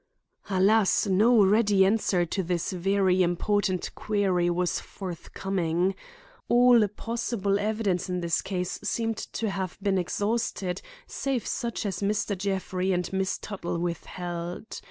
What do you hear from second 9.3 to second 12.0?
have been exhausted save such as